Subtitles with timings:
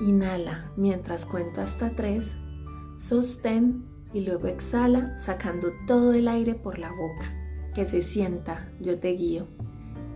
[0.00, 2.32] Inhala mientras cuento hasta tres,
[2.98, 7.32] sostén y luego exhala sacando todo el aire por la boca.
[7.74, 9.46] Que se sienta, yo te guío.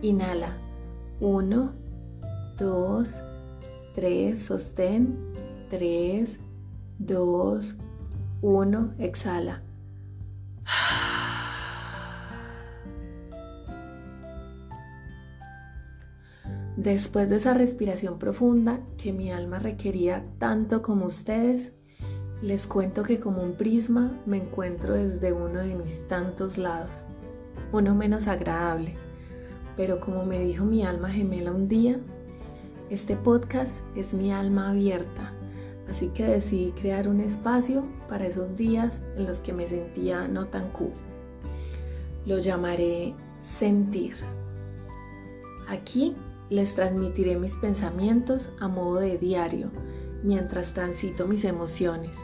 [0.01, 0.57] Inhala.
[1.19, 1.73] Uno,
[2.57, 3.09] dos,
[3.95, 5.17] tres, sostén.
[5.69, 6.39] Tres,
[6.97, 7.75] dos,
[8.41, 9.63] uno, exhala.
[16.83, 21.73] Después de esa respiración profunda que mi alma requería tanto como ustedes,
[22.41, 26.89] les cuento que como un prisma me encuentro desde uno de mis tantos lados,
[27.71, 28.95] uno menos agradable,
[29.77, 31.99] pero como me dijo mi alma gemela un día,
[32.89, 35.33] este podcast es mi alma abierta,
[35.87, 40.47] así que decidí crear un espacio para esos días en los que me sentía no
[40.47, 40.93] tan cool.
[42.25, 44.15] Lo llamaré sentir.
[45.67, 46.15] Aquí
[46.51, 49.71] les transmitiré mis pensamientos a modo de diario
[50.21, 52.17] mientras transito mis emociones.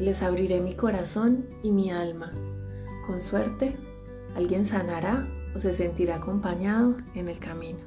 [0.00, 2.32] Les abriré mi corazón y mi alma.
[3.06, 3.76] Con suerte,
[4.34, 7.78] alguien sanará o se sentirá acompañado en el camino.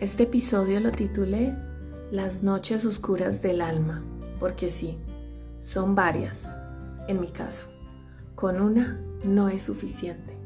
[0.00, 1.54] Este episodio lo titulé
[2.10, 4.02] Las noches oscuras del alma,
[4.40, 4.98] porque sí,
[5.60, 6.42] son varias,
[7.06, 7.68] en mi caso.
[8.34, 10.36] Con una no es suficiente.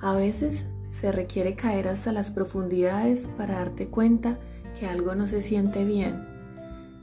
[0.00, 4.38] A veces se requiere caer hasta las profundidades para darte cuenta
[4.78, 6.26] que algo no se siente bien,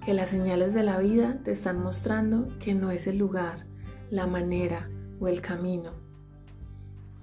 [0.05, 3.65] que las señales de la vida te están mostrando que no es el lugar,
[4.09, 5.91] la manera o el camino.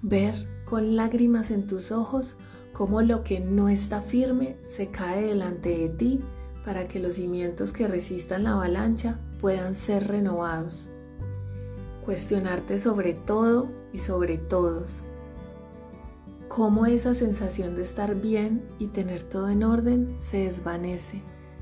[0.01, 2.35] Ver con lágrimas en tus ojos
[2.73, 6.19] cómo lo que no está firme se cae delante de ti
[6.65, 10.87] para que los cimientos que resistan la avalancha puedan ser renovados.
[12.05, 15.03] Cuestionarte sobre todo y sobre todos
[16.53, 21.21] cómo esa sensación de estar bien y tener todo en orden se desvanece,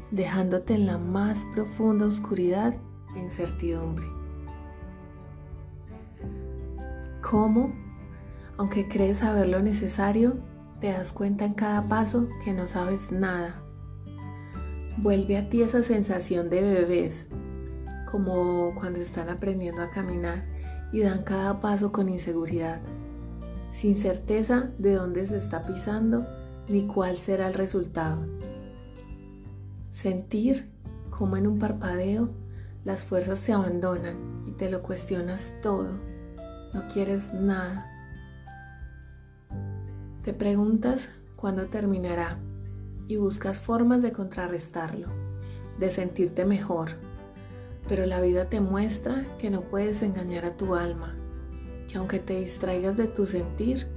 [0.09, 2.73] dejándote en la más profunda oscuridad
[3.16, 4.07] e incertidumbre.
[7.22, 7.72] Cómo,
[8.57, 10.38] aunque crees saber lo necesario,
[10.79, 13.61] te das cuenta en cada paso que no sabes nada.
[14.97, 17.28] Vuelve a ti esa sensación de bebés,
[18.11, 20.45] como cuando están aprendiendo a caminar
[20.91, 22.81] y dan cada paso con inseguridad
[23.72, 26.25] sin certeza de dónde se está pisando
[26.68, 28.25] ni cuál será el resultado.
[29.91, 30.69] Sentir
[31.09, 32.29] como en un parpadeo
[32.85, 36.00] las fuerzas se abandonan y te lo cuestionas todo,
[36.74, 37.85] no quieres nada.
[40.24, 42.38] Te preguntas cuándo terminará
[43.08, 45.08] y buscas formas de contrarrestarlo,
[45.79, 46.91] de sentirte mejor,
[47.88, 51.16] pero la vida te muestra que no puedes engañar a tu alma
[51.89, 53.88] que aunque te distraigas de tu sentir,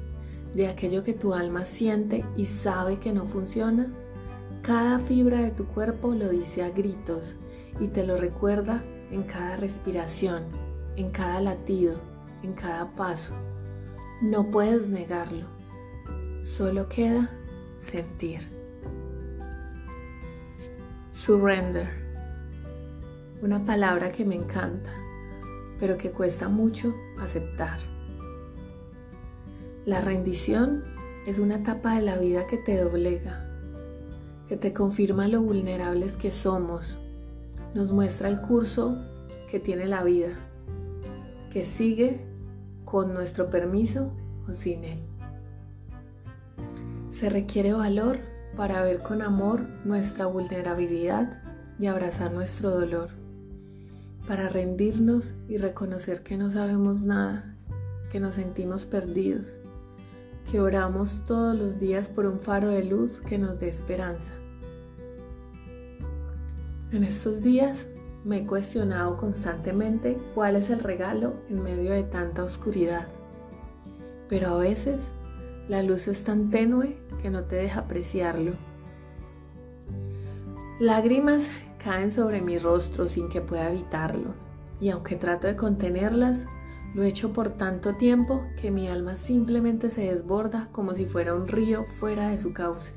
[0.54, 3.92] de aquello que tu alma siente y sabe que no funciona,
[4.62, 7.36] cada fibra de tu cuerpo lo dice a gritos
[7.81, 10.44] y te lo recuerda en cada respiración,
[10.97, 11.97] en cada latido,
[12.42, 13.34] en cada paso.
[14.22, 15.47] No puedes negarlo,
[16.42, 17.31] solo queda
[17.91, 18.41] sentir.
[21.10, 21.88] Surrender,
[23.42, 24.91] una palabra que me encanta
[25.82, 27.78] pero que cuesta mucho aceptar.
[29.84, 30.84] La rendición
[31.27, 33.49] es una etapa de la vida que te doblega,
[34.49, 36.99] que te confirma lo vulnerables que somos,
[37.75, 39.03] nos muestra el curso
[39.50, 40.31] que tiene la vida,
[41.53, 42.27] que sigue
[42.84, 44.12] con nuestro permiso
[44.49, 45.03] o sin él.
[47.11, 48.19] Se requiere valor
[48.56, 51.43] para ver con amor nuestra vulnerabilidad
[51.79, 53.21] y abrazar nuestro dolor
[54.26, 57.56] para rendirnos y reconocer que no sabemos nada,
[58.10, 59.48] que nos sentimos perdidos,
[60.50, 64.32] que oramos todos los días por un faro de luz que nos dé esperanza.
[66.92, 67.86] En estos días
[68.24, 73.08] me he cuestionado constantemente cuál es el regalo en medio de tanta oscuridad,
[74.28, 75.00] pero a veces
[75.69, 78.52] la luz es tan tenue que no te deja apreciarlo.
[80.80, 81.48] Lágrimas
[81.82, 84.34] caen sobre mi rostro sin que pueda evitarlo,
[84.81, 86.44] y aunque trato de contenerlas,
[86.94, 91.34] lo he hecho por tanto tiempo que mi alma simplemente se desborda como si fuera
[91.34, 92.93] un río fuera de su cauce.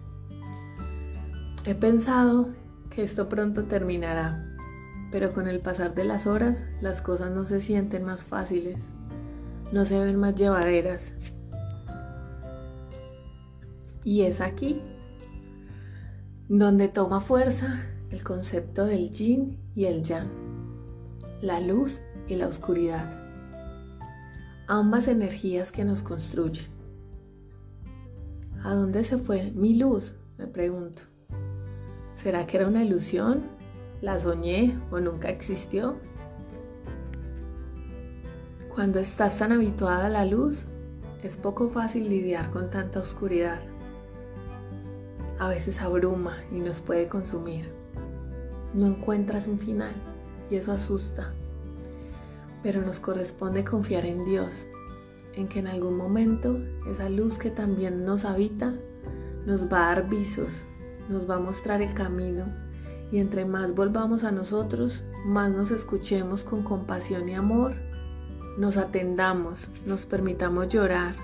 [1.66, 2.50] He pensado
[2.90, 4.46] que esto pronto terminará,
[5.12, 8.84] pero con el pasar de las horas las cosas no se sienten más fáciles,
[9.72, 11.14] no se ven más llevaderas.
[14.04, 14.82] Y es aquí
[16.48, 20.30] donde toma fuerza el concepto del yin y el yang,
[21.42, 23.26] la luz y la oscuridad,
[24.68, 26.66] ambas energías que nos construyen.
[28.64, 30.16] ¿A dónde se fue mi luz?
[30.38, 31.04] Me pregunto.
[32.16, 33.44] ¿Será que era una ilusión?
[34.02, 35.98] ¿La soñé o nunca existió?
[38.74, 40.66] Cuando estás tan habituada a la luz,
[41.24, 43.60] es poco fácil lidiar con tanta oscuridad.
[45.40, 47.85] A veces abruma y nos puede consumir.
[48.76, 49.94] No encuentras un final
[50.52, 51.32] y eso asusta.
[52.62, 54.68] Pero nos corresponde confiar en Dios,
[55.34, 58.74] en que en algún momento esa luz que también nos habita
[59.46, 60.66] nos va a dar visos,
[61.08, 62.46] nos va a mostrar el camino
[63.12, 67.76] y entre más volvamos a nosotros, más nos escuchemos con compasión y amor,
[68.58, 71.16] nos atendamos, nos permitamos llorar,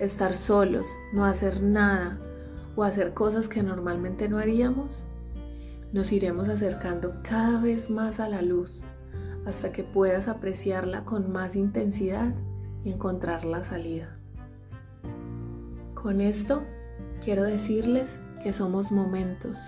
[0.00, 2.18] estar solos, no hacer nada
[2.76, 5.02] o hacer cosas que normalmente no haríamos,
[5.92, 8.80] nos iremos acercando cada vez más a la luz
[9.46, 12.34] hasta que puedas apreciarla con más intensidad
[12.84, 14.16] y encontrar la salida.
[15.94, 16.62] Con esto
[17.24, 19.58] quiero decirles que somos momentos,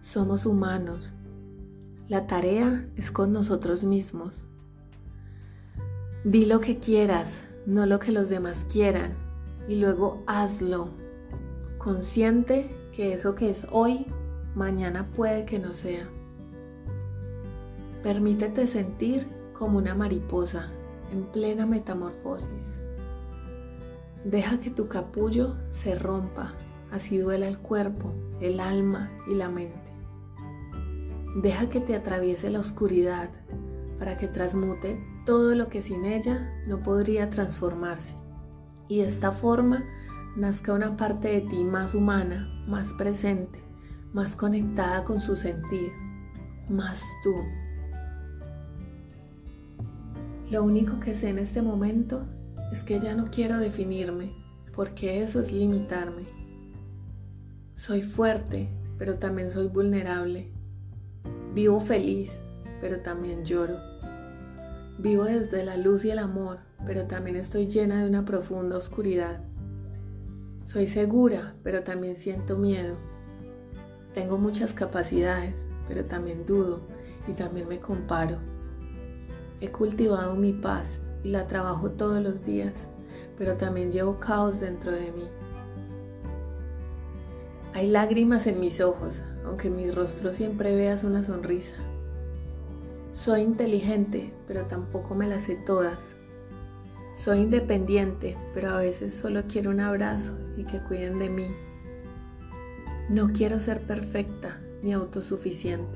[0.00, 1.12] somos humanos.
[2.08, 4.46] La tarea es con nosotros mismos.
[6.24, 7.28] Di lo que quieras,
[7.66, 9.12] no lo que los demás quieran,
[9.68, 10.88] y luego hazlo,
[11.78, 14.06] consciente que eso que es hoy,
[14.54, 16.04] mañana puede que no sea.
[18.02, 20.70] Permítete sentir como una mariposa
[21.12, 22.74] en plena metamorfosis.
[24.24, 26.54] Deja que tu capullo se rompa,
[26.90, 29.92] así duela el cuerpo, el alma y la mente.
[31.36, 33.30] Deja que te atraviese la oscuridad
[33.98, 38.16] para que transmute todo lo que sin ella no podría transformarse.
[38.88, 39.84] Y de esta forma
[40.36, 43.60] nazca una parte de ti más humana, más presente,
[44.12, 45.90] más conectada con su sentir,
[46.68, 47.34] más tú.
[50.50, 52.26] Lo único que sé en este momento
[52.72, 54.30] es que ya no quiero definirme,
[54.74, 56.24] porque eso es limitarme.
[57.74, 58.68] Soy fuerte,
[58.98, 60.52] pero también soy vulnerable.
[61.54, 62.38] Vivo feliz,
[62.80, 63.76] pero también lloro.
[64.98, 69.40] Vivo desde la luz y el amor, pero también estoy llena de una profunda oscuridad.
[70.64, 73.11] Soy segura, pero también siento miedo.
[74.14, 76.80] Tengo muchas capacidades, pero también dudo
[77.26, 78.38] y también me comparo.
[79.60, 82.72] He cultivado mi paz y la trabajo todos los días,
[83.38, 85.28] pero también llevo caos dentro de mí.
[87.74, 91.76] Hay lágrimas en mis ojos, aunque en mi rostro siempre veas una sonrisa.
[93.12, 95.98] Soy inteligente, pero tampoco me las sé todas.
[97.14, 101.46] Soy independiente, pero a veces solo quiero un abrazo y que cuiden de mí.
[103.08, 105.90] No quiero ser perfecta ni autosuficiente.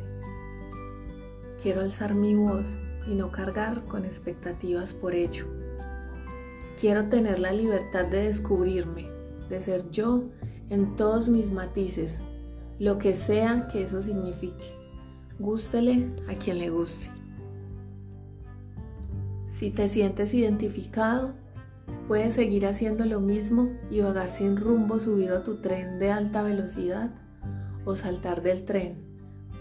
[1.62, 2.66] Quiero alzar mi voz
[3.06, 5.46] y no cargar con expectativas por ello.
[6.78, 9.06] Quiero tener la libertad de descubrirme,
[9.48, 10.24] de ser yo
[10.68, 12.18] en todos mis matices,
[12.78, 14.64] lo que sea que eso signifique.
[15.38, 17.10] Gústele a quien le guste.
[19.48, 21.34] Si te sientes identificado,
[22.08, 26.42] puedes seguir haciendo lo mismo y vagar sin rumbo subido a tu tren de alta
[26.42, 27.10] velocidad
[27.84, 28.96] o saltar del tren,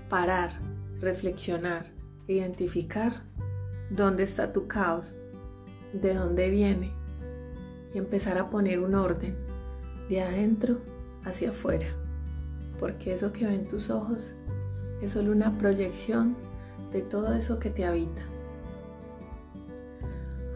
[0.10, 0.52] parar,
[1.00, 1.88] reflexionar,
[2.28, 3.24] identificar
[3.90, 5.14] dónde está tu caos,
[5.94, 6.92] de dónde viene
[7.94, 9.36] y empezar a poner un orden
[10.10, 10.80] de adentro
[11.24, 11.88] hacia afuera,
[12.80, 14.34] porque eso que ven tus ojos
[15.02, 16.36] es solo una proyección
[16.92, 18.22] de todo eso que te habita.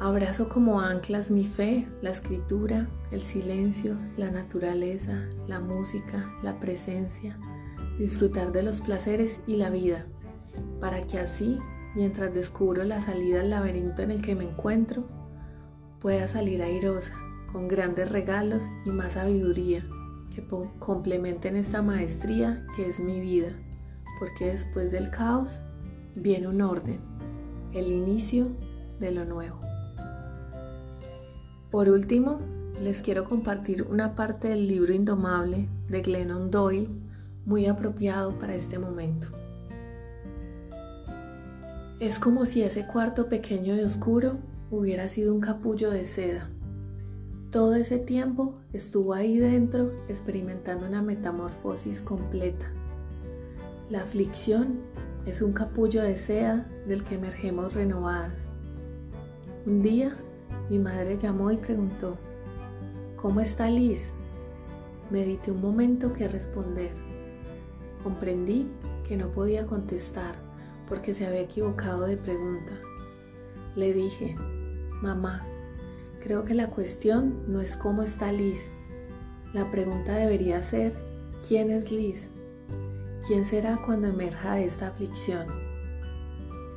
[0.02, 7.38] Abrazo como anclas mi fe, la escritura, el silencio, la naturaleza, la música, la presencia,
[7.98, 10.06] disfrutar de los placeres y la vida,
[10.80, 11.60] para que así
[11.96, 15.04] mientras descubro la salida al laberinto en el que me encuentro,
[16.00, 17.14] pueda salir airosa,
[17.52, 19.86] con grandes regalos y más sabiduría
[20.34, 20.46] que
[20.80, 23.50] complementen esta maestría que es mi vida,
[24.18, 25.60] porque después del caos
[26.16, 27.02] viene un orden,
[27.74, 28.48] el inicio
[29.02, 29.69] de lo nuevo.
[31.72, 32.40] Por último,
[32.82, 36.90] les quiero compartir una parte del libro Indomable de Glennon Doyle
[37.46, 39.28] muy apropiado para este momento.
[42.00, 44.38] Es como si ese cuarto pequeño y oscuro
[44.72, 46.50] hubiera sido un capullo de seda.
[47.52, 52.66] Todo ese tiempo estuvo ahí dentro experimentando una metamorfosis completa.
[53.92, 54.80] La aflicción
[55.28, 58.48] es un capullo de seda del que emergemos renovadas.
[59.68, 60.18] Un día
[60.70, 62.18] mi madre llamó y preguntó,
[63.16, 64.02] ¿Cómo está Liz?
[65.10, 66.92] Medité un momento que responder.
[68.02, 68.68] Comprendí
[69.06, 70.36] que no podía contestar
[70.88, 72.72] porque se había equivocado de pregunta.
[73.76, 74.36] Le dije,
[75.02, 75.46] mamá,
[76.24, 78.72] creo que la cuestión no es cómo está Liz.
[79.54, 80.94] La pregunta debería ser,
[81.46, 82.30] ¿quién es Liz?
[83.28, 85.46] ¿Quién será cuando emerja de esta aflicción?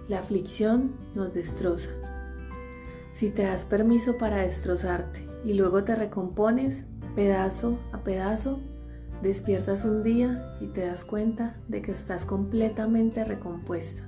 [0.08, 1.90] La aflicción nos destroza.
[3.12, 8.58] Si te das permiso para destrozarte y luego te recompones pedazo a pedazo,
[9.22, 14.02] despiertas un día y te das cuenta de que estás completamente recompuesta.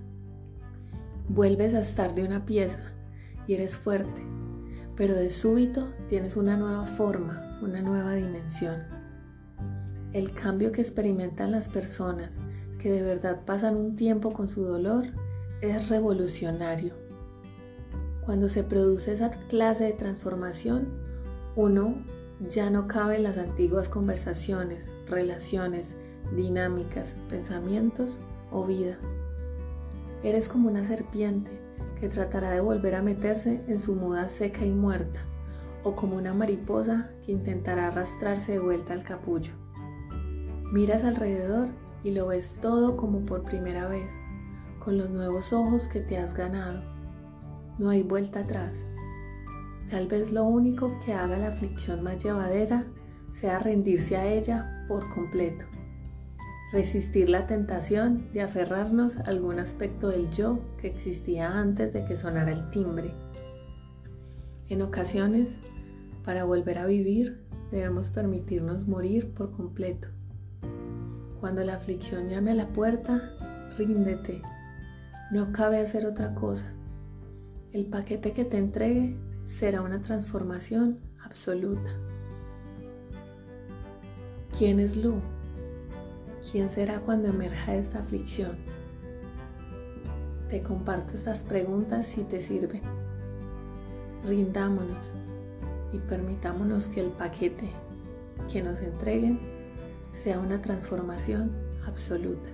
[1.28, 2.80] Vuelves a estar de una pieza
[3.46, 4.22] y eres fuerte,
[4.96, 8.82] pero de súbito tienes una nueva forma, una nueva dimensión.
[10.12, 12.38] El cambio que experimentan las personas
[12.78, 15.06] que de verdad pasan un tiempo con su dolor
[15.60, 17.03] es revolucionario.
[18.24, 20.88] Cuando se produce esa clase de transformación,
[21.56, 21.94] uno
[22.48, 25.94] ya no cabe en las antiguas conversaciones, relaciones,
[26.34, 28.18] dinámicas, pensamientos
[28.50, 28.96] o vida.
[30.22, 31.50] Eres como una serpiente
[32.00, 35.20] que tratará de volver a meterse en su muda seca y muerta,
[35.82, 39.52] o como una mariposa que intentará arrastrarse de vuelta al capullo.
[40.72, 41.68] Miras alrededor
[42.02, 44.10] y lo ves todo como por primera vez,
[44.78, 46.93] con los nuevos ojos que te has ganado.
[47.78, 48.72] No hay vuelta atrás.
[49.90, 52.84] Tal vez lo único que haga la aflicción más llevadera
[53.32, 55.64] sea rendirse a ella por completo.
[56.72, 62.16] Resistir la tentación de aferrarnos a algún aspecto del yo que existía antes de que
[62.16, 63.12] sonara el timbre.
[64.68, 65.54] En ocasiones,
[66.24, 67.40] para volver a vivir,
[67.70, 70.08] debemos permitirnos morir por completo
[71.44, 73.20] cuando la aflicción llame a la puerta,
[73.76, 74.40] ríndete.
[75.30, 76.73] No cabe hacer otra cosa.
[77.74, 81.90] El paquete que te entregue será una transformación absoluta.
[84.56, 85.16] ¿Quién es Lu?
[86.52, 88.58] ¿Quién será cuando emerja esta aflicción?
[90.48, 92.82] Te comparto estas preguntas si te sirven.
[94.24, 95.04] Rindámonos
[95.92, 97.68] y permitámonos que el paquete
[98.52, 99.40] que nos entreguen
[100.12, 101.50] sea una transformación
[101.88, 102.53] absoluta.